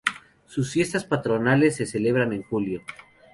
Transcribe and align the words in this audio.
Sus 0.47 0.71
fiestas 0.71 1.05
patronales 1.05 1.75
se 1.75 1.85
celebran 1.85 2.33
en 2.33 2.41
julio. 2.41 2.81